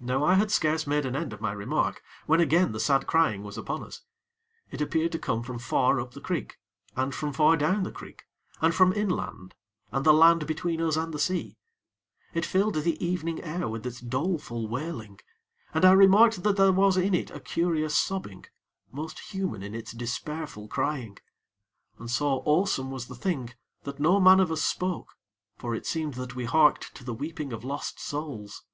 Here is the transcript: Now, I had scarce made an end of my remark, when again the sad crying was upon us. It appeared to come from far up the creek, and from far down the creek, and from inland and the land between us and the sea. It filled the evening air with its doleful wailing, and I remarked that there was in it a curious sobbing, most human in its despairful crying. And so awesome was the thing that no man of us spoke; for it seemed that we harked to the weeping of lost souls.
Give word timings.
Now, 0.00 0.24
I 0.24 0.36
had 0.36 0.50
scarce 0.50 0.86
made 0.86 1.04
an 1.04 1.14
end 1.14 1.34
of 1.34 1.40
my 1.42 1.52
remark, 1.52 2.02
when 2.24 2.40
again 2.40 2.72
the 2.72 2.80
sad 2.80 3.06
crying 3.06 3.42
was 3.42 3.58
upon 3.58 3.84
us. 3.84 4.00
It 4.70 4.80
appeared 4.80 5.12
to 5.12 5.18
come 5.18 5.42
from 5.42 5.58
far 5.58 6.00
up 6.00 6.12
the 6.12 6.20
creek, 6.22 6.56
and 6.96 7.14
from 7.14 7.34
far 7.34 7.54
down 7.58 7.82
the 7.82 7.92
creek, 7.92 8.24
and 8.62 8.74
from 8.74 8.94
inland 8.94 9.54
and 9.92 10.02
the 10.06 10.14
land 10.14 10.46
between 10.46 10.80
us 10.80 10.96
and 10.96 11.12
the 11.12 11.18
sea. 11.18 11.58
It 12.32 12.46
filled 12.46 12.76
the 12.76 13.04
evening 13.06 13.42
air 13.44 13.68
with 13.68 13.84
its 13.84 14.00
doleful 14.00 14.66
wailing, 14.66 15.20
and 15.74 15.84
I 15.84 15.92
remarked 15.92 16.42
that 16.42 16.56
there 16.56 16.72
was 16.72 16.96
in 16.96 17.12
it 17.12 17.30
a 17.30 17.38
curious 17.38 17.94
sobbing, 17.94 18.46
most 18.92 19.18
human 19.34 19.62
in 19.62 19.74
its 19.74 19.92
despairful 19.92 20.68
crying. 20.68 21.18
And 21.98 22.10
so 22.10 22.38
awesome 22.46 22.90
was 22.90 23.08
the 23.08 23.14
thing 23.14 23.50
that 23.82 24.00
no 24.00 24.18
man 24.20 24.40
of 24.40 24.50
us 24.50 24.62
spoke; 24.62 25.18
for 25.58 25.74
it 25.74 25.84
seemed 25.84 26.14
that 26.14 26.34
we 26.34 26.46
harked 26.46 26.94
to 26.94 27.04
the 27.04 27.12
weeping 27.12 27.52
of 27.52 27.62
lost 27.62 28.00
souls. 28.00 28.64